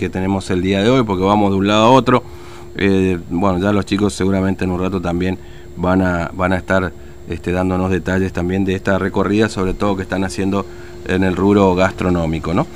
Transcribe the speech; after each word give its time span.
que 0.00 0.08
tenemos 0.08 0.48
el 0.50 0.62
día 0.62 0.82
de 0.82 0.88
hoy, 0.88 1.02
porque 1.04 1.22
vamos 1.22 1.50
de 1.50 1.58
un 1.58 1.66
lado 1.66 1.84
a 1.84 1.90
otro. 1.90 2.24
Eh, 2.74 3.18
bueno, 3.28 3.58
ya 3.58 3.70
los 3.70 3.84
chicos 3.84 4.14
seguramente 4.14 4.64
en 4.64 4.70
un 4.70 4.80
rato 4.80 4.98
también 4.98 5.38
van 5.76 6.00
a, 6.00 6.30
van 6.32 6.54
a 6.54 6.56
estar 6.56 6.90
este, 7.28 7.52
dándonos 7.52 7.90
detalles 7.90 8.32
también 8.32 8.64
de 8.64 8.74
esta 8.74 8.98
recorrida, 8.98 9.50
sobre 9.50 9.74
todo 9.74 9.96
que 9.96 10.02
están 10.02 10.24
haciendo 10.24 10.64
en 11.06 11.22
el 11.22 11.36
rubro 11.36 11.74
gastronómico, 11.74 12.54
¿no? 12.54 12.66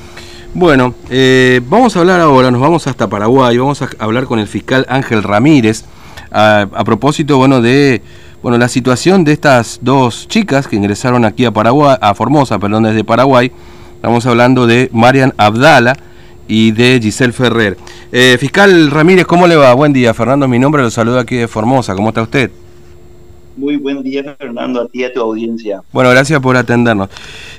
Bueno, 0.52 0.94
eh, 1.08 1.62
vamos 1.66 1.96
a 1.96 2.00
hablar 2.00 2.20
ahora, 2.20 2.50
nos 2.50 2.60
vamos 2.60 2.86
hasta 2.86 3.08
Paraguay, 3.08 3.56
vamos 3.56 3.80
a 3.80 3.88
hablar 3.98 4.26
con 4.26 4.38
el 4.38 4.46
fiscal 4.46 4.84
Ángel 4.90 5.22
Ramírez 5.22 5.84
a, 6.30 6.66
propósito, 6.84 7.38
bueno, 7.38 7.62
de 7.62 8.02
bueno, 8.42 8.58
la 8.58 8.68
situación 8.68 9.24
de 9.24 9.32
estas 9.32 9.78
dos 9.80 10.28
chicas 10.28 10.68
que 10.68 10.76
ingresaron 10.76 11.24
aquí 11.24 11.46
a 11.46 11.52
Paraguay, 11.52 11.96
a 11.98 12.14
Formosa, 12.14 12.58
perdón, 12.58 12.82
desde 12.82 13.02
Paraguay. 13.02 13.50
Estamos 13.96 14.26
hablando 14.26 14.66
de 14.66 14.90
Marian 14.92 15.32
Abdala 15.38 15.96
y 16.48 16.72
de 16.72 17.00
Giselle 17.02 17.32
Ferrer. 17.32 17.76
Eh, 18.12 18.36
fiscal 18.38 18.90
Ramírez, 18.90 19.26
¿cómo 19.26 19.46
le 19.46 19.56
va? 19.56 19.72
Buen 19.74 19.92
día, 19.92 20.14
Fernando, 20.14 20.46
mi 20.48 20.58
nombre, 20.58 20.82
lo 20.82 20.90
saludo 20.90 21.18
aquí 21.18 21.36
de 21.36 21.48
Formosa, 21.48 21.94
¿cómo 21.94 22.08
está 22.08 22.22
usted? 22.22 22.50
Muy 23.56 23.76
buen 23.76 24.02
día, 24.02 24.36
Fernando, 24.36 24.82
a 24.82 24.88
ti 24.88 25.00
y 25.00 25.04
a 25.04 25.12
tu 25.12 25.20
audiencia. 25.20 25.82
Bueno, 25.92 26.10
gracias 26.10 26.40
por 26.40 26.56
atendernos. 26.56 27.08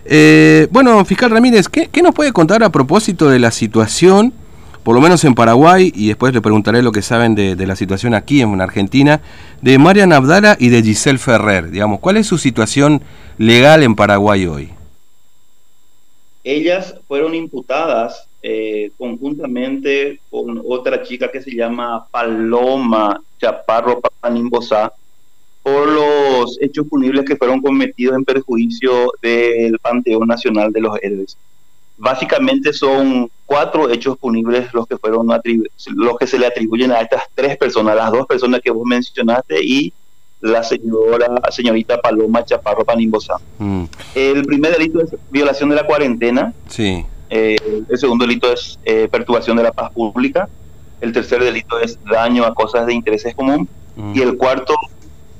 Eh, 0.03 0.67
bueno, 0.71 1.03
fiscal 1.05 1.31
Ramírez, 1.31 1.69
¿qué, 1.69 2.01
nos 2.01 2.13
puede 2.13 2.33
contar 2.33 2.63
a 2.63 2.69
propósito 2.69 3.29
de 3.29 3.39
la 3.39 3.51
situación, 3.51 4.33
por 4.83 4.93
lo 4.93 5.01
menos 5.01 5.23
en 5.23 5.35
Paraguay, 5.35 5.93
y 5.95 6.09
después 6.09 6.33
le 6.33 6.41
preguntaré 6.41 6.81
lo 6.81 6.91
que 6.91 7.01
saben 7.01 7.33
de, 7.33 7.55
la 7.65 7.77
situación 7.77 8.13
aquí 8.13 8.41
en 8.41 8.59
Argentina, 8.59 9.21
de 9.61 9.77
Marian 9.77 10.11
Abdala 10.11 10.57
y 10.59 10.67
de 10.67 10.83
Giselle 10.83 11.17
Ferrer? 11.17 11.71
Digamos, 11.71 12.01
¿cuál 12.01 12.17
es 12.17 12.27
su 12.27 12.37
situación 12.37 13.01
legal 13.37 13.81
en 13.81 13.95
Paraguay 13.95 14.45
hoy? 14.47 14.71
Ellas 16.43 16.95
fueron 17.07 17.33
imputadas 17.33 18.27
eh, 18.47 18.91
conjuntamente 18.95 20.19
con 20.29 20.61
otra 20.69 21.01
chica 21.01 21.31
que 21.31 21.41
se 21.41 21.55
llama 21.55 22.05
Paloma 22.11 23.19
Chaparro 23.41 23.99
Panimbosa 24.21 24.93
por 25.63 25.87
los 25.87 26.55
hechos 26.61 26.85
punibles 26.87 27.25
que 27.25 27.37
fueron 27.37 27.59
cometidos 27.59 28.15
en 28.15 28.23
perjuicio 28.23 29.13
del 29.19 29.79
Panteón 29.79 30.27
Nacional 30.27 30.71
de 30.71 30.79
los 30.79 30.95
Héroes. 31.01 31.35
Básicamente 31.97 32.71
son 32.71 33.31
cuatro 33.47 33.89
hechos 33.89 34.15
punibles 34.19 34.71
los 34.75 34.85
que 34.85 34.97
fueron 34.97 35.27
los 35.95 36.17
que 36.19 36.27
se 36.27 36.37
le 36.37 36.45
atribuyen 36.45 36.91
a 36.91 37.01
estas 37.01 37.23
tres 37.33 37.57
personas, 37.57 37.95
las 37.95 38.11
dos 38.11 38.27
personas 38.27 38.61
que 38.61 38.69
vos 38.69 38.85
mencionaste 38.85 39.55
y 39.63 39.91
la 40.41 40.61
señora 40.61 41.41
señorita 41.49 41.99
Paloma 41.99 42.45
Chaparro 42.45 42.85
Panimbosa. 42.85 43.37
Mm. 43.57 43.85
El 44.13 44.45
primer 44.45 44.73
delito 44.73 45.01
es 45.01 45.15
violación 45.31 45.69
de 45.69 45.77
la 45.77 45.87
cuarentena. 45.87 46.53
Sí. 46.69 47.07
Eh, 47.29 47.57
el 47.89 47.97
segundo 47.97 48.25
delito 48.25 48.51
es 48.51 48.79
eh, 48.85 49.07
perturbación 49.11 49.57
de 49.57 49.63
la 49.63 49.71
paz 49.71 49.91
pública. 49.91 50.47
El 51.01 51.11
tercer 51.11 51.43
delito 51.43 51.79
es 51.79 51.99
daño 52.03 52.45
a 52.45 52.53
cosas 52.53 52.85
de 52.85 52.93
interés 52.93 53.25
común. 53.35 53.67
Mm. 53.95 54.15
Y 54.15 54.21
el 54.21 54.37
cuarto 54.37 54.75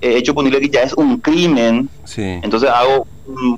eh, 0.01 0.17
hecho 0.17 0.33
punible 0.33 0.59
que 0.59 0.69
ya 0.69 0.81
es 0.81 0.93
un 0.93 1.17
crimen. 1.19 1.89
Entonces 2.15 2.69
hago 2.69 3.07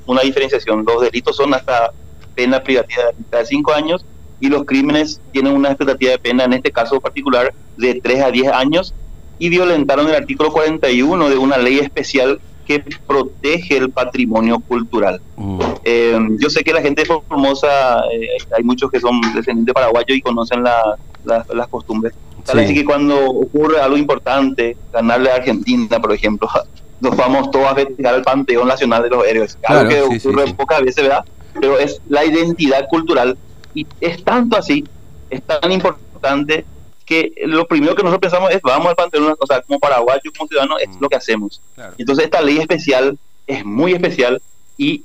una 0.06 0.22
diferenciación. 0.22 0.84
Los 0.86 1.02
delitos 1.02 1.36
son 1.36 1.54
hasta 1.54 1.92
pena 2.34 2.62
privativa 2.62 3.02
de 3.30 3.46
cinco 3.46 3.72
años 3.72 4.04
y 4.40 4.48
los 4.48 4.64
crímenes 4.64 5.20
tienen 5.32 5.54
una 5.54 5.70
expectativa 5.70 6.12
de 6.12 6.18
pena, 6.18 6.44
en 6.44 6.52
este 6.52 6.70
caso 6.70 7.00
particular, 7.00 7.52
de 7.76 8.00
3 8.00 8.22
a 8.22 8.30
10 8.30 8.52
años 8.52 8.94
y 9.38 9.48
violentaron 9.48 10.08
el 10.08 10.14
artículo 10.14 10.52
41 10.52 11.28
de 11.28 11.36
una 11.36 11.58
ley 11.58 11.78
especial 11.78 12.40
que 12.68 12.84
protege 13.06 13.78
el 13.78 13.90
patrimonio 13.90 14.60
cultural. 14.60 15.20
Mm. 15.36 15.60
Eh, 15.82 16.18
yo 16.38 16.50
sé 16.50 16.62
que 16.62 16.74
la 16.74 16.82
gente 16.82 17.02
de 17.02 17.06
Formosa, 17.06 18.02
eh, 18.12 18.36
hay 18.54 18.62
muchos 18.62 18.90
que 18.90 19.00
son 19.00 19.20
descendientes 19.34 19.72
paraguayos 19.72 20.16
y 20.16 20.20
conocen 20.20 20.62
las 20.62 21.68
costumbres 21.70 22.12
Así 22.46 22.74
que 22.74 22.84
cuando 22.84 23.30
ocurre 23.30 23.80
algo 23.80 23.96
importante, 23.96 24.76
ganarle 24.92 25.30
a 25.30 25.36
Argentina, 25.36 26.00
por 26.00 26.12
ejemplo, 26.12 26.48
nos 27.00 27.16
vamos 27.16 27.50
todos 27.50 27.66
a 27.66 27.74
festejar 27.74 28.14
el 28.14 28.22
Panteón 28.22 28.68
Nacional 28.68 29.02
de 29.02 29.10
los 29.10 29.26
Héroes. 29.26 29.58
Algo 29.64 29.88
que 29.88 30.00
ocurre 30.02 30.54
pocas 30.54 30.80
veces, 30.82 31.04
¿verdad? 31.04 31.24
Pero 31.60 31.78
es 31.78 32.00
la 32.08 32.24
identidad 32.24 32.86
cultural 32.88 33.36
y 33.74 33.86
es 34.00 34.22
tanto 34.24 34.56
así, 34.56 34.84
es 35.30 35.42
tan 35.42 35.70
importante 35.70 36.64
que 37.08 37.32
lo 37.46 37.66
primero 37.66 37.94
que 37.94 38.02
nosotros 38.02 38.30
pensamos 38.30 38.54
es 38.54 38.60
vamos 38.62 38.88
al 38.88 38.96
Panteón, 38.96 39.34
o 39.38 39.46
sea, 39.46 39.62
como 39.62 39.80
paraguayo, 39.80 40.30
como 40.36 40.46
ciudadano, 40.46 40.78
es 40.78 40.88
mm. 40.90 41.00
lo 41.00 41.08
que 41.08 41.16
hacemos. 41.16 41.60
Entonces 41.96 42.26
esta 42.26 42.42
ley 42.42 42.58
especial 42.58 43.18
es 43.46 43.64
muy 43.64 43.94
especial 43.94 44.40
y 44.76 45.02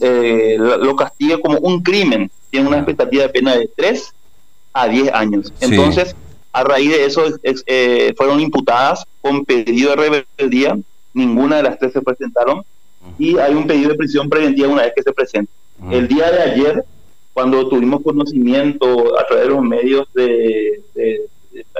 eh, 0.00 0.56
lo 0.58 0.96
castiga 0.96 1.38
como 1.38 1.58
un 1.58 1.82
crimen. 1.82 2.30
Tiene 2.50 2.68
una 2.68 2.78
expectativa 2.78 3.24
de 3.24 3.28
pena 3.28 3.56
de 3.56 3.68
tres 3.76 4.14
a 4.72 4.88
10 4.88 5.12
años. 5.12 5.52
Entonces, 5.60 6.14
a 6.52 6.64
raíz 6.64 6.90
de 6.90 7.04
eso, 7.04 7.24
eh, 7.42 8.14
fueron 8.16 8.40
imputadas 8.40 9.04
con 9.20 9.44
pedido 9.44 9.90
de 9.90 10.24
rebeldía. 10.38 10.78
Ninguna 11.12 11.56
de 11.56 11.64
las 11.64 11.78
tres 11.78 11.92
se 11.92 12.00
presentaron. 12.00 12.62
Y 13.18 13.36
hay 13.38 13.54
un 13.54 13.66
pedido 13.66 13.90
de 13.90 13.96
prisión 13.96 14.28
preventiva 14.28 14.68
una 14.68 14.82
vez 14.82 14.92
que 14.94 15.02
se 15.02 15.12
presenta. 15.12 15.52
El 15.90 16.08
día 16.08 16.30
de 16.30 16.42
ayer, 16.42 16.84
cuando 17.38 17.68
tuvimos 17.68 18.02
conocimiento 18.02 19.16
a 19.16 19.24
través 19.24 19.44
de 19.44 19.50
los 19.54 19.62
medios 19.62 20.08
de, 20.12 20.82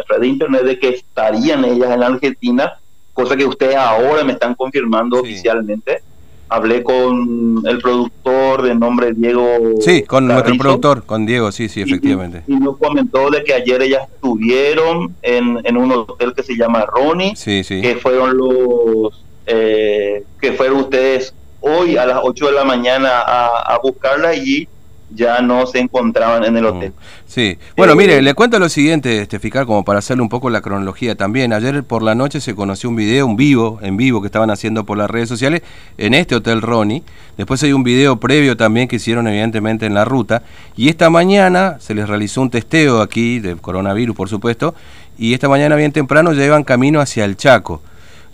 a 0.01 0.05
través 0.05 0.21
de 0.21 0.29
internet 0.29 0.63
de 0.63 0.79
que 0.79 0.91
estarían 0.91 1.65
ellas 1.65 1.91
en 1.91 1.99
la 1.99 2.07
Argentina, 2.07 2.75
cosa 3.13 3.37
que 3.37 3.45
ustedes 3.45 3.75
ahora 3.75 4.23
me 4.23 4.35
están 4.35 4.55
confirmando 4.55 5.19
oficialmente, 5.19 6.01
hablé 6.49 6.85
con 6.85 7.61
el 7.67 7.79
productor 7.79 8.63
de 8.63 8.77
nombre 8.77 9.13
Diego. 9.15 9.81
Sí, 9.81 10.05
con 10.05 10.29
nuestro 10.29 10.57
productor, 10.57 11.05
con 11.05 11.27
Diego, 11.27 11.51
sí, 11.51 11.69
sí, 11.69 11.83
efectivamente. 11.83 12.45
Y, 12.47 12.55
nos 12.55 12.77
comentó 12.77 13.29
de 13.29 13.43
que 13.43 13.53
ayer 13.53 13.83
ellas 13.83 14.09
estuvieron 14.15 15.13
en, 15.23 15.59
en 15.65 15.77
un 15.77 15.91
hotel 15.91 16.35
que 16.35 16.45
se 16.45 16.57
llama 16.57 16.87
Ronnie, 16.87 17.35
sí, 17.35 17.65
sí. 17.65 17.81
que 17.81 17.97
fueron 17.97 18.37
los 18.37 19.25
eh, 19.45 20.23
que 20.41 20.53
fueron 20.53 20.83
ustedes 20.83 21.35
hoy 21.59 21.97
a 21.97 22.07
las 22.07 22.21
8 22.23 22.47
de 22.47 22.53
la 22.53 22.65
mañana 22.65 23.23
a, 23.23 23.75
a 23.75 23.79
buscarla 23.81 24.29
allí 24.29 24.69
ya 25.11 25.41
no 25.41 25.67
se 25.67 25.79
encontraban 25.79 26.45
en 26.45 26.57
el 26.57 26.65
mm. 26.65 26.67
hotel. 26.67 26.93
Sí, 27.27 27.59
bueno, 27.77 27.95
mire, 27.95 28.19
eh, 28.19 28.23
le 28.23 28.35
cuento 28.35 28.59
lo 28.59 28.69
siguiente, 28.69 29.23
este 29.23 29.39
fiscal, 29.39 29.67
como 29.67 29.85
para 29.85 29.99
hacerle 29.99 30.23
un 30.23 30.29
poco 30.29 30.51
la 30.51 30.61
cronología 30.61 31.15
también. 31.15 31.53
Ayer 31.53 31.85
por 31.85 32.03
la 32.03 32.15
noche 32.15 32.41
se 32.41 32.55
conoció 32.55 32.89
un 32.91 32.97
video, 32.97 33.27
un 33.27 33.37
vivo, 33.37 33.79
en 33.83 33.97
vivo, 33.97 34.21
que 34.21 34.27
estaban 34.27 34.51
haciendo 34.51 34.85
por 34.85 34.99
las 34.99 35.11
redes 35.11 35.29
sociales 35.29 35.63
en 35.97 36.15
este 36.15 36.35
hotel 36.35 36.63
Ronnie. 36.63 37.03
Después 37.37 37.63
hay 37.63 37.73
un 37.73 37.83
video 37.83 38.19
previo 38.19 38.57
también 38.57 38.89
que 38.89 38.97
hicieron 38.97 39.29
evidentemente 39.29 39.87
en 39.87 39.95
la 39.95 40.05
ruta. 40.05 40.43
Y 40.77 40.89
esta 40.89 41.11
mañana 41.11 41.77
se 41.81 41.95
les 41.95 42.09
realizó 42.09 42.43
un 42.43 42.51
testeo 42.51 43.01
aquí, 43.01 43.39
de 43.41 43.57
coronavirus 43.57 44.17
por 44.17 44.29
supuesto, 44.29 44.75
y 45.17 45.35
esta 45.35 45.49
mañana 45.49 45.77
bien 45.77 45.93
temprano 45.93 46.33
ya 46.33 46.45
iban 46.45 46.65
camino 46.65 47.01
hacia 47.01 47.25
el 47.25 47.37
Chaco 47.37 47.83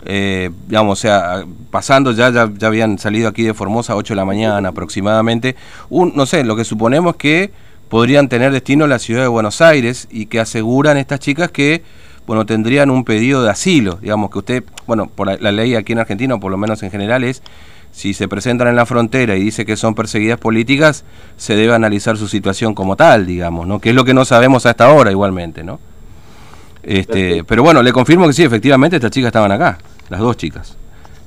eh, 0.05 0.51
digamos, 0.67 0.99
o 0.99 1.01
sea, 1.01 1.45
pasando 1.71 2.11
ya, 2.11 2.29
ya, 2.31 2.67
habían 2.67 2.99
salido 2.99 3.29
aquí 3.29 3.43
de 3.43 3.53
Formosa 3.53 3.93
a 3.93 3.95
8 3.95 4.13
de 4.13 4.15
la 4.15 4.25
mañana 4.25 4.69
aproximadamente, 4.69 5.55
un, 5.89 6.13
no 6.15 6.25
sé, 6.25 6.43
lo 6.43 6.55
que 6.55 6.63
suponemos 6.63 7.15
que 7.15 7.51
podrían 7.89 8.29
tener 8.29 8.51
destino 8.51 8.87
la 8.87 8.99
ciudad 8.99 9.21
de 9.21 9.27
Buenos 9.27 9.61
Aires 9.61 10.07
y 10.11 10.27
que 10.27 10.39
aseguran 10.39 10.97
estas 10.97 11.19
chicas 11.19 11.51
que, 11.51 11.83
bueno, 12.27 12.45
tendrían 12.45 12.89
un 12.89 13.03
pedido 13.03 13.43
de 13.43 13.49
asilo, 13.49 13.97
digamos 14.01 14.31
que 14.31 14.39
usted, 14.39 14.63
bueno, 14.87 15.07
por 15.07 15.41
la, 15.41 15.51
ley 15.51 15.75
aquí 15.75 15.93
en 15.93 15.99
Argentina, 15.99 16.35
o 16.35 16.39
por 16.39 16.51
lo 16.51 16.57
menos 16.57 16.83
en 16.83 16.91
general, 16.91 17.23
es 17.23 17.41
si 17.91 18.13
se 18.13 18.27
presentan 18.27 18.67
en 18.67 18.75
la 18.75 18.85
frontera 18.85 19.37
y 19.37 19.43
dice 19.43 19.65
que 19.65 19.77
son 19.77 19.95
perseguidas 19.95 20.37
políticas, 20.37 21.05
se 21.37 21.55
debe 21.55 21.73
analizar 21.73 22.17
su 22.17 22.27
situación 22.27 22.75
como 22.75 22.97
tal, 22.97 23.25
digamos, 23.25 23.65
¿no? 23.67 23.79
Que 23.79 23.91
es 23.91 23.95
lo 23.95 24.03
que 24.03 24.13
no 24.13 24.25
sabemos 24.25 24.65
hasta 24.65 24.85
ahora 24.85 25.11
igualmente, 25.11 25.63
¿no? 25.63 25.79
Este, 26.85 27.43
pero 27.43 27.63
bueno, 27.63 27.81
le 27.81 27.91
confirmo 27.91 28.27
que 28.27 28.33
sí, 28.33 28.43
efectivamente 28.43 28.97
estas 28.97 29.11
chicas 29.11 29.27
estaban 29.27 29.51
acá 29.51 29.79
las 30.09 30.19
dos 30.19 30.37
chicas, 30.37 30.77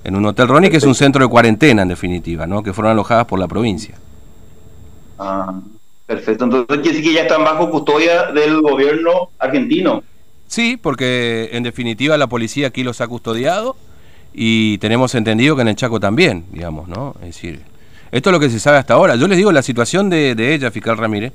en 0.04 0.14
un 0.14 0.24
hotel 0.26 0.48
Ronnie 0.48 0.70
que 0.70 0.76
es 0.76 0.84
un 0.84 0.94
centro 0.94 1.24
de 1.24 1.28
cuarentena 1.28 1.82
en 1.82 1.88
definitiva, 1.88 2.46
¿no? 2.46 2.62
que 2.62 2.72
fueron 2.72 2.92
alojadas 2.92 3.26
por 3.26 3.38
la 3.38 3.48
provincia. 3.48 3.96
Ah, 5.19 5.52
perfecto. 6.06 6.44
Entonces 6.44 6.78
quiere 6.78 6.98
decir 6.98 7.02
que 7.02 7.12
ya 7.14 7.22
están 7.22 7.42
bajo 7.42 7.70
custodia 7.70 8.30
del 8.30 8.60
gobierno 8.60 9.31
argentino. 9.38 10.02
Sí, 10.46 10.78
porque 10.81 11.50
en 11.52 11.62
definitiva 11.64 12.16
la 12.16 12.28
policía 12.28 12.69
aquí 12.69 12.84
los 12.84 13.00
ha 13.00 13.08
custodiado 13.08 13.76
y 14.32 14.78
tenemos 14.78 15.14
entendido 15.14 15.56
que 15.56 15.62
en 15.62 15.69
el 15.69 15.76
Chaco 15.76 15.99
también, 15.99 16.44
digamos, 16.52 16.88
¿no? 16.88 17.16
Es 17.20 17.34
decir, 17.34 17.62
esto 18.11 18.31
es 18.31 18.32
lo 18.32 18.40
que 18.40 18.49
se 18.49 18.61
sabe 18.61 18.78
hasta 18.78 18.94
ahora. 18.94 19.16
Yo 19.16 19.26
les 19.26 19.37
digo, 19.37 19.52
la 19.52 19.62
situación 19.62 20.08
de, 20.08 20.54
ella, 20.54 20.70
fiscal 20.70 20.96
Ramírez, 20.96 21.32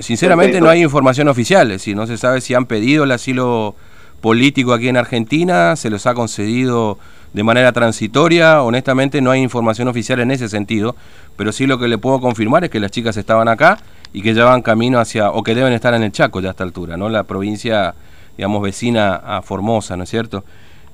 sinceramente 0.00 0.60
no 0.60 0.68
hay 0.68 0.82
información 0.82 1.28
oficial, 1.28 1.70
es 1.70 1.80
decir, 1.80 1.96
no 1.96 2.06
se 2.06 2.16
sabe 2.16 2.40
si 2.40 2.54
han 2.54 2.66
pedido 2.66 3.04
el 3.04 3.12
asilo 3.12 3.74
político 4.20 4.72
aquí 4.72 4.88
en 4.88 4.96
Argentina, 4.96 5.76
se 5.76 5.90
los 5.90 6.06
ha 6.06 6.14
concedido 6.14 6.98
de 7.34 7.42
manera 7.42 7.72
transitoria, 7.72 8.62
honestamente 8.62 9.20
no 9.20 9.30
hay 9.30 9.42
información 9.42 9.88
oficial 9.88 10.20
en 10.20 10.30
ese 10.30 10.48
sentido, 10.48 10.96
pero 11.36 11.52
sí 11.52 11.66
lo 11.66 11.78
que 11.78 11.88
le 11.88 11.98
puedo 11.98 12.20
confirmar 12.20 12.64
es 12.64 12.70
que 12.70 12.80
las 12.80 12.90
chicas 12.90 13.16
estaban 13.16 13.48
acá 13.48 13.78
y 14.12 14.22
que 14.22 14.32
ya 14.32 14.44
van 14.44 14.62
camino 14.62 15.00
hacia, 15.00 15.30
o 15.30 15.42
que 15.42 15.54
deben 15.54 15.72
estar 15.72 15.92
en 15.94 16.04
el 16.04 16.12
Chaco 16.12 16.40
ya 16.40 16.48
a 16.48 16.50
esta 16.52 16.62
altura, 16.62 16.96
¿no? 16.96 17.08
La 17.08 17.24
provincia, 17.24 17.94
digamos, 18.36 18.62
vecina 18.62 19.16
a 19.16 19.42
Formosa, 19.42 19.96
¿no 19.96 20.04
es 20.04 20.10
cierto? 20.10 20.44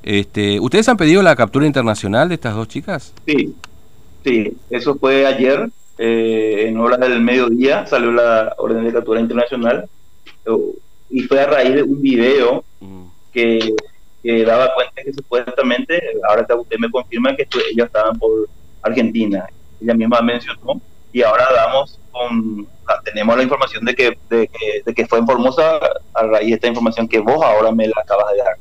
Este, 0.03 0.59
¿Ustedes 0.59 0.89
han 0.89 0.97
pedido 0.97 1.23
la 1.23 1.37
captura 1.37 1.67
internacional 1.67 2.31
de 2.31 2.37
estas 2.37 2.55
dos 2.55 2.69
chicas? 2.69 3.13
Sí, 3.27 3.55
sí, 4.25 4.57
eso 4.71 4.95
fue 4.95 5.27
ayer, 5.27 5.71
eh, 6.03 6.65
en 6.67 6.79
horas 6.79 6.99
del 6.99 7.21
mediodía 7.21 7.85
salió 7.85 8.11
la 8.11 8.55
orden 8.57 8.87
de 8.87 8.93
captura 8.95 9.21
internacional 9.21 9.87
y 11.11 11.21
fue 11.25 11.41
a 11.43 11.47
raíz 11.47 11.75
de 11.75 11.83
un 11.83 12.01
video 12.01 12.65
mm. 12.81 13.05
que, 13.31 13.75
daba 14.47 14.73
cuenta 14.73 15.03
que 15.03 15.13
supuestamente, 15.13 16.01
ahora 16.27 16.47
usted 16.57 16.79
me 16.79 16.91
confirma 16.91 17.37
que 17.37 17.47
ellos 17.71 17.87
estaban 17.87 18.19
por 18.19 18.49
Argentina, 18.81 19.47
ella 19.79 19.93
misma 19.93 20.23
mencionó, 20.23 20.81
y 21.13 21.21
ahora 21.21 21.47
damos 21.55 21.99
con, 22.11 22.67
tenemos 23.05 23.37
la 23.37 23.43
información 23.43 23.85
de 23.85 23.95
que, 23.95 24.19
de, 24.31 24.95
que 24.95 25.07
fue 25.07 25.19
en 25.19 25.27
Formosa 25.27 25.81
a 26.15 26.23
raíz 26.23 26.49
de 26.49 26.55
esta 26.55 26.69
información 26.69 27.09
que 27.09 27.19
vos 27.19 27.45
ahora 27.45 27.73
me 27.73 27.87
la 27.87 28.01
acabas 28.03 28.33
de 28.33 28.39
dar. 28.39 28.57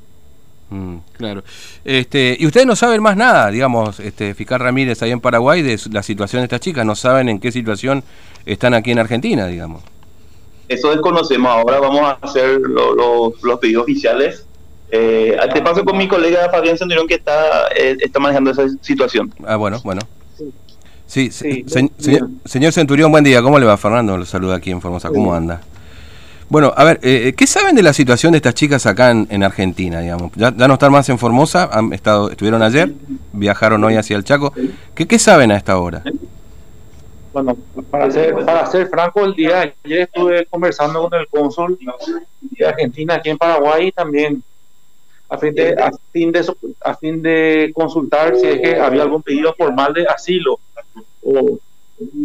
Mm, 0.69 0.97
claro. 1.17 1.43
Este, 1.83 2.37
y 2.39 2.45
ustedes 2.45 2.67
no 2.67 2.75
saben 2.75 3.01
más 3.01 3.17
nada, 3.17 3.49
digamos, 3.49 3.99
este, 3.99 4.33
Fiscal 4.35 4.59
Ramírez 4.59 5.01
ahí 5.01 5.11
en 5.11 5.19
Paraguay, 5.19 5.61
de 5.61 5.79
la 5.91 6.03
situación 6.03 6.41
de 6.41 6.45
estas 6.45 6.59
chicas, 6.59 6.85
no 6.85 6.95
saben 6.95 7.29
en 7.29 7.39
qué 7.39 7.51
situación 7.51 8.03
están 8.45 8.73
aquí 8.73 8.91
en 8.91 8.99
Argentina, 8.99 9.47
digamos. 9.47 9.81
Eso 10.67 10.91
desconocemos, 10.91 11.49
ahora 11.49 11.79
vamos 11.79 12.01
a 12.01 12.19
hacer 12.21 12.59
los 12.61 13.59
pedidos 13.59 13.83
oficiales. 13.83 14.45
Eh, 14.91 15.37
te 15.53 15.61
paso 15.61 15.83
con 15.83 15.97
mi 15.97 16.07
colega 16.07 16.49
Fabián 16.49 16.77
Centurión 16.77 17.07
que 17.07 17.15
está, 17.15 17.67
eh, 17.75 17.97
está 17.99 18.19
manejando 18.19 18.51
esa 18.51 18.67
situación. 18.81 19.33
Ah, 19.45 19.55
bueno, 19.55 19.79
bueno. 19.83 20.01
Sí, 21.07 21.31
señor 21.31 22.71
Centurión, 22.71 23.11
buen 23.11 23.23
día. 23.23 23.41
¿Cómo 23.41 23.57
le 23.57 23.65
va, 23.65 23.77
Fernando? 23.77 24.15
Lo 24.15 24.25
saluda 24.25 24.57
aquí 24.57 24.69
en 24.69 24.79
Formosa. 24.79 25.09
¿Cómo 25.09 25.33
anda? 25.33 25.61
Bueno, 26.49 26.73
a 26.75 26.83
ver, 26.83 26.99
eh, 27.03 27.33
¿qué 27.37 27.45
saben 27.45 27.75
de 27.75 27.83
la 27.83 27.93
situación 27.93 28.31
de 28.31 28.37
estas 28.37 28.55
chicas 28.55 28.87
acá 28.87 29.11
en, 29.11 29.43
Argentina, 29.43 29.99
digamos? 29.99 30.31
Ya, 30.35 30.49
no 30.49 30.73
están 30.73 30.91
más 30.91 31.07
en 31.09 31.19
Formosa, 31.19 31.69
han 31.71 31.93
estado, 31.93 32.31
estuvieron 32.31 32.63
ayer, 32.63 32.91
viajaron 33.33 33.83
hoy 33.83 33.95
hacia 33.95 34.17
el 34.17 34.23
Chaco. 34.23 34.51
¿Qué, 34.95 35.19
saben 35.19 35.51
a 35.51 35.57
esta 35.57 35.77
hora? 35.77 36.01
Bueno, 37.31 37.55
para 37.91 38.09
ser, 38.09 38.33
para 38.43 38.65
ser 38.65 38.87
franco, 38.87 39.23
el 39.25 39.35
día 39.35 39.73
ayer 39.83 40.01
estuve 40.01 40.47
conversando 40.47 41.07
con 41.07 41.19
el 41.19 41.27
cónsul 41.27 41.77
de 42.41 42.65
Argentina 42.65 43.15
aquí 43.15 43.29
en 43.29 43.37
Paraguay 43.37 43.91
también 43.91 44.41
a 45.29 45.37
fin 45.37 45.53
de 45.53 45.73
a 45.73 45.91
fin 46.11 46.31
de 46.31 46.55
a 46.81 46.95
fin 46.95 47.21
de 47.21 47.71
consultar 47.75 48.35
si 48.35 48.47
es 48.47 48.61
que 48.61 48.79
había 48.79 49.03
algún 49.03 49.21
pedido 49.21 49.53
formal 49.55 49.93
de 49.93 50.07
asilo 50.07 50.59
o 51.23 51.59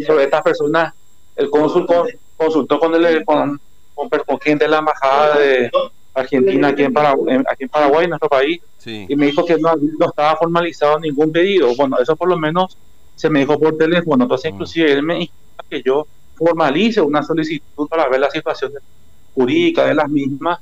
sobre 0.07 0.23
estas 0.23 0.41
personas 0.41 0.91
el 1.35 1.51
cónsul 1.51 1.85
consultó 2.35 2.79
con 2.79 2.95
el 2.95 3.05
con, 3.95 4.09
con 4.09 4.39
gente 4.39 4.65
de 4.65 4.71
la 4.71 4.79
embajada 4.79 5.39
de 5.39 5.71
Argentina 6.13 6.69
aquí 6.69 6.83
en 6.83 6.93
Paraguay, 6.93 7.37
aquí 7.49 7.63
en 7.63 7.69
Paraguay, 7.69 8.07
nuestro 8.07 8.29
país, 8.29 8.61
y 8.85 9.15
me 9.15 9.27
dijo 9.27 9.43
que 9.45 9.57
no, 9.57 9.73
estaba 10.07 10.37
formalizado 10.37 10.99
ningún 10.99 11.31
pedido. 11.31 11.75
Bueno, 11.75 11.97
eso 11.99 12.15
por 12.15 12.29
lo 12.29 12.37
menos 12.37 12.77
se 13.15 13.29
me 13.29 13.39
dijo 13.39 13.59
por 13.59 13.77
teléfono. 13.77 14.25
Entonces, 14.25 14.51
mm. 14.51 14.55
inclusive 14.55 14.91
él 14.91 15.03
me 15.03 15.15
dijo 15.15 15.33
que 15.69 15.81
yo 15.81 16.05
formalice 16.35 17.01
una 17.01 17.23
solicitud 17.23 17.87
para 17.87 18.07
ver 18.07 18.19
la 18.19 18.29
situación 18.29 18.73
jurídica 19.33 19.85
de 19.85 19.95
las 19.95 20.09
mismas 20.09 20.59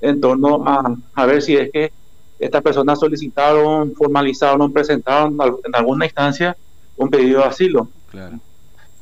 en 0.00 0.20
torno 0.20 0.62
a, 0.66 0.96
a 1.14 1.26
ver 1.26 1.40
si 1.40 1.56
es 1.56 1.70
que 1.70 1.92
estas 2.38 2.60
personas 2.60 2.98
solicitaron, 2.98 3.94
formalizaron, 3.94 4.72
presentaron 4.72 5.38
en 5.64 5.74
alguna 5.74 6.06
instancia 6.06 6.56
un 6.96 7.08
pedido 7.08 7.40
de 7.40 7.46
asilo. 7.46 7.88
Claro. 8.10 8.38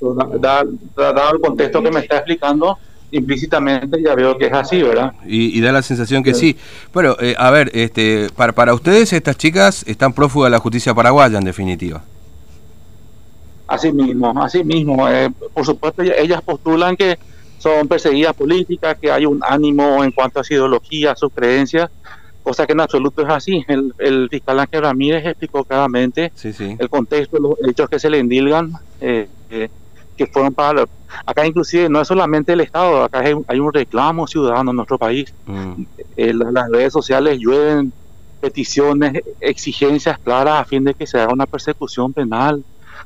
Dado 0.01 1.35
el 1.35 1.41
contexto 1.41 1.83
que 1.83 1.91
me 1.91 2.01
está 2.01 2.19
explicando, 2.19 2.79
implícitamente 3.13 4.03
ya 4.03 4.15
veo 4.15 4.37
que 4.39 4.47
es 4.47 4.53
así, 4.53 4.83
¿verdad? 4.83 5.15
Y, 5.27 5.61
da 5.61 5.73
la 5.73 5.83
sensación 5.83 6.23
que 6.23 6.35
sí. 6.35 6.57
Bueno, 6.93 7.17
eh, 7.21 7.35
a 7.39 7.51
ver, 7.51 7.71
este, 7.75 8.29
para, 8.37 8.53
para 8.53 8.75
ustedes 8.75 9.13
estas 9.13 9.37
chicas 9.37 9.85
están 9.87 10.13
prófugas 10.13 10.47
de 10.47 10.51
la 10.53 10.59
justicia 10.59 10.95
paraguaya 10.95 11.39
en 11.39 11.45
definitiva. 11.45 12.03
Así 13.67 13.93
mismo, 13.93 14.33
así 14.43 14.65
mismo. 14.65 15.09
Eh, 15.09 15.31
por 15.55 15.65
supuesto, 15.65 16.03
ellas 16.03 16.43
postulan 16.43 16.97
que 16.97 17.19
son 17.59 17.87
perseguidas 17.87 18.35
políticas, 18.35 18.97
que 18.99 19.13
hay 19.13 19.27
un 19.27 19.41
ánimo 19.47 20.03
en 20.03 20.11
cuanto 20.11 20.41
a 20.41 20.45
su 20.45 20.55
ideología, 20.55 21.13
a 21.13 21.17
sus 21.17 21.33
creencias, 21.33 21.91
cosa 22.43 22.67
que 22.67 22.73
en 22.73 22.81
absoluto 22.81 23.23
es 23.23 23.29
así. 23.29 23.65
El, 23.69 23.95
el 23.99 24.29
fiscal 24.29 24.59
Ángel 24.59 24.83
Ramírez 24.83 25.25
explicó 25.25 25.65
claramente 25.65 26.33
el 26.79 26.89
contexto, 26.89 27.39
los 27.39 27.55
hechos 27.69 27.89
que 27.89 27.99
se 27.99 28.11
le 28.11 28.19
endilgan. 28.19 28.73
Eh, 29.01 29.29
eh 29.51 29.69
que 30.21 30.27
fueron 30.27 30.53
para... 30.53 30.85
Acá 31.25 31.47
inclusive 31.47 31.89
no 31.89 31.99
es 32.03 32.09
solamente 32.09 32.53
el 32.53 32.61
Estado, 32.61 33.05
acá 33.05 33.21
hay, 33.21 33.59
un 33.59 33.73
reclamo 33.73 34.27
ciudadano 34.27 34.71
en 34.71 34.77
nuestro 34.77 34.99
país. 34.99 35.33
Mm. 35.47 35.83
Eh, 36.15 36.35
las 36.35 36.69
redes 36.71 36.93
sociales 36.93 37.39
llueven 37.39 37.91
peticiones, 38.39 39.23
exigencias 39.41 40.19
claras 40.19 40.61
a 40.61 40.65
fin 40.67 40.85
de 40.85 40.93
que 40.93 41.07
se 41.07 41.19
haga 41.19 41.33
una 41.33 41.47
persecución 41.47 42.13
penal 42.13 42.63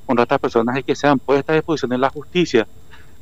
contra 0.06 0.24
estas 0.24 0.40
personas 0.40 0.76
y 0.76 0.82
que 0.82 0.96
sean 0.96 1.20
puestas 1.20 1.54
a 1.54 1.56
disposición 1.56 1.90
de 1.90 1.98
la 1.98 2.10
justicia. 2.10 2.66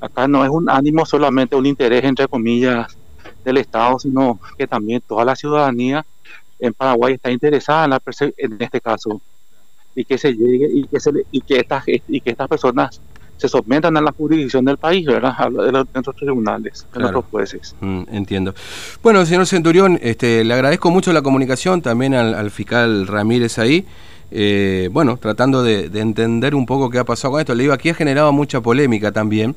Acá 0.01 0.27
no 0.27 0.43
es 0.43 0.51
un 0.51 0.71
ánimo 0.71 1.05
solamente 1.05 1.55
un 1.55 1.67
interés, 1.67 2.03
entre 2.05 2.29
comillas, 2.29 2.97
del 3.45 3.59
Estado, 3.59 3.99
sino 3.99 4.41
que 4.57 4.67
también 4.67 5.03
toda 5.07 5.27
la 5.27 5.37
ciudadanía 5.37 6.05
en 6.59 6.73
Paraguay 6.73 7.15
está 7.15 7.31
interesada 7.31 7.85
en, 7.85 7.91
la 7.91 8.03
en 8.39 8.57
este 8.63 8.81
caso 8.81 9.21
y 9.95 10.05
que 10.05 10.17
se 10.17 10.33
llegue 10.33 10.69
y 10.73 10.87
que 10.87 10.99
se 10.99 11.11
y 11.31 11.41
que 11.43 11.59
estas 11.59 11.85
y 11.87 12.21
que 12.21 12.31
estas 12.31 12.49
personas 12.49 13.01
se 13.43 13.49
sometan 13.49 13.97
a 13.97 14.01
la 14.01 14.13
jurisdicción 14.13 14.65
del 14.65 14.77
país, 14.77 15.05
¿verdad? 15.05 15.37
De, 15.51 15.73
nuestros 15.73 16.15
tribunales, 16.15 16.87
de 16.95 17.01
nuestros 17.01 17.25
jueces. 17.29 17.75
Mm, 17.81 18.03
entiendo. 18.13 18.55
Bueno, 19.03 19.27
señor 19.27 19.47
Centurión, 19.47 19.99
este, 20.01 20.45
le 20.45 20.55
agradezco 20.55 20.93
mucho 20.93 21.13
la 21.13 21.23
comunicación 21.23 21.83
también 21.83 22.15
al, 22.15 22.51
fiscal 22.53 23.09
Ramírez 23.09 23.59
ahí. 23.59 23.85
Eh, 24.31 24.89
bueno, 24.93 25.17
tratando 25.17 25.65
de, 25.65 25.91
entender 25.93 26.55
un 26.55 26.67
poco 26.67 26.89
qué 26.89 27.01
ha 27.01 27.05
pasado 27.05 27.33
con 27.33 27.41
esto. 27.41 27.53
Le 27.57 27.65
digo, 27.65 27.75
aquí 27.75 27.89
ha 27.89 27.95
generado 27.95 28.33
mucha 28.33 28.61
polémica 28.61 29.11
también, 29.11 29.57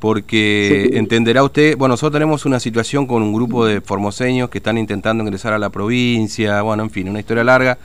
porque 0.00 0.90
entenderá 0.94 1.44
usted, 1.44 1.76
bueno, 1.76 1.92
nosotros 1.92 2.14
tenemos 2.14 2.44
una 2.46 2.58
situación 2.58 3.06
con 3.06 3.22
un 3.22 3.32
grupo 3.32 3.64
de 3.64 3.80
formoseños 3.80 4.50
que 4.50 4.58
están 4.58 4.76
intentando 4.76 5.22
ingresar 5.22 5.52
a 5.52 5.58
la 5.60 5.70
provincia, 5.70 6.62
bueno, 6.62 6.82
en 6.82 6.90
fin, 6.90 7.08
una 7.08 7.20
historia 7.20 7.44
larga 7.44 7.78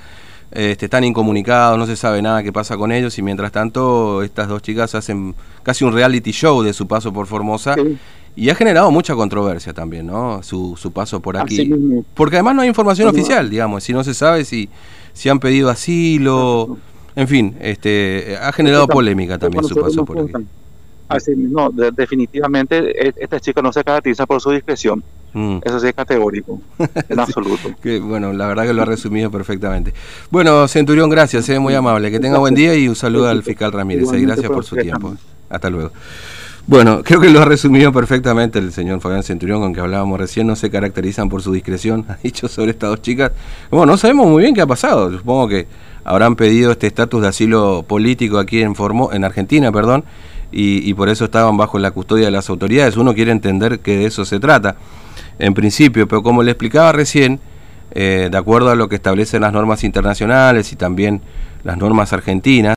este, 0.52 0.86
están 0.86 1.04
incomunicados, 1.04 1.78
no 1.78 1.86
se 1.86 1.96
sabe 1.96 2.22
nada 2.22 2.44
qué 2.44 2.52
pasa 2.52 2.76
con 2.78 2.92
ellos 2.92 3.18
y 3.18 3.22
mientras 3.22 3.52
tanto 3.52 4.24
estas 4.24 4.48
dos 4.48 4.62
chicas 4.62 4.96
hacen 4.96 5.36
casi 5.64 5.86
un 5.86 5.94
reality 5.94 6.32
show 6.32 6.64
de 6.64 6.74
su 6.74 6.88
paso 6.88 7.14
por 7.14 7.28
Formosa 7.28 7.76
y 8.36 8.50
ha 8.50 8.56
generado 8.56 8.90
mucha 8.90 9.16
controversia 9.16 9.74
también, 9.74 10.08
¿no? 10.08 10.42
Su, 10.44 10.76
su 10.78 10.92
paso 10.92 11.20
por 11.20 11.38
aquí. 11.38 11.72
Porque 12.14 12.38
además 12.38 12.56
no 12.56 12.62
hay 12.62 12.68
información 12.68 13.08
oficial, 13.10 13.50
digamos, 13.50 13.84
si 13.84 13.94
no 13.94 14.04
se 14.04 14.14
sabe 14.14 14.46
si, 14.46 14.70
si 15.14 15.30
han 15.30 15.40
pedido 15.40 15.70
asilo, 15.70 16.78
en 17.16 17.28
fin, 17.28 17.56
este, 17.60 18.38
ha 18.42 18.52
generado 18.52 18.88
polémica 18.88 19.38
también 19.38 19.64
su 19.64 19.76
paso 19.76 20.06
por 20.06 20.20
aquí. 20.20 20.34
Así, 21.10 21.32
no, 21.36 21.72
definitivamente 21.72 23.08
e, 23.08 23.14
esta 23.18 23.40
chica 23.40 23.62
no 23.62 23.74
se 23.74 23.84
caracteriza 23.84 24.26
por 24.26 24.40
su 24.40 24.52
discreción. 24.52 25.04
Mm. 25.34 25.58
Eso 25.64 25.80
sí 25.80 25.88
es 25.88 25.94
categórico, 25.94 26.60
en 27.08 27.20
absoluto. 27.20 27.70
bueno, 28.02 28.34
la 28.34 28.48
verdad 28.48 28.66
que 28.66 28.74
lo 28.74 28.82
ha 28.82 28.86
resumido 28.86 29.30
perfectamente. 29.30 29.94
Bueno, 30.32 30.68
Centurión, 30.68 31.10
gracias, 31.10 31.50
es 31.50 31.56
eh, 31.56 31.60
muy 31.60 31.74
amable. 31.74 32.10
Que 32.10 32.20
tenga 32.20 32.40
buen 32.40 32.56
día 32.56 32.76
y 32.76 32.88
un 32.88 32.96
saludo 32.96 33.28
al 33.28 33.44
fiscal 33.44 33.72
Ramírez. 33.72 34.12
Eh, 34.14 34.22
gracias 34.22 34.50
por 34.50 34.64
su 34.64 34.76
tiempo. 34.76 35.16
Hasta 35.50 35.70
luego. 35.70 35.92
Bueno, 36.70 37.02
creo 37.04 37.20
que 37.20 37.32
lo 37.32 37.42
ha 37.42 37.46
resumido 37.46 37.92
perfectamente 37.92 38.60
el 38.60 38.72
señor 38.72 39.02
Fabián 39.02 39.24
Centurión, 39.24 39.60
con 39.60 39.74
que 39.74 39.80
hablábamos 39.80 40.20
recién, 40.20 40.46
no 40.46 40.56
se 40.56 40.70
caracterizan 40.70 41.28
por 41.28 41.42
su 41.42 41.52
discreción, 41.52 42.06
ha 42.10 42.18
dicho 42.22 42.48
sobre 42.48 42.72
estas 42.72 42.92
dos 42.92 43.02
chicas. 43.02 43.32
Bueno, 43.72 43.88
no 43.88 43.98
sabemos 43.98 44.28
muy 44.28 44.44
bien 44.44 44.54
qué 44.54 44.62
ha 44.62 44.68
pasado, 44.68 45.12
supongo 45.12 45.48
que 45.48 45.66
habrán 46.04 46.36
pedido 46.36 46.72
este 46.72 46.86
estatus 46.86 47.24
de 47.24 47.28
asilo 47.28 47.84
político 47.88 48.38
aquí 48.38 48.62
en, 48.62 48.76
Formo, 48.76 49.12
en 49.12 49.24
Argentina, 49.24 49.72
perdón, 49.72 50.04
y, 50.52 50.94
por 50.96 51.10
eso 51.10 51.26
estaban 51.26 51.58
bajo 51.58 51.78
la 51.80 51.92
custodia 51.92 52.26
de 52.26 52.32
las 52.32 52.50
autoridades. 52.50 52.98
Uno 52.98 53.14
quiere 53.14 53.32
entender 53.32 53.80
que 53.80 53.98
de 53.98 54.06
eso 54.06 54.26
se 54.26 54.40
trata, 54.40 54.76
en 55.38 55.54
principio, 55.54 56.08
pero 56.08 56.24
como 56.24 56.44
le 56.44 56.52
explicaba 56.52 56.92
recién, 56.92 57.40
eh, 57.92 58.30
de 58.32 58.38
acuerdo 58.38 58.70
a 58.70 58.76
lo 58.76 58.90
que 58.90 58.96
establecen 58.96 59.42
las 59.42 59.54
normas 59.54 59.84
internacionales 59.84 60.72
y 60.74 60.76
también 60.76 61.22
las 61.64 61.78
normas 61.78 62.14
argentinas, 62.14 62.68